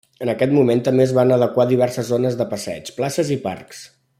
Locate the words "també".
0.87-1.03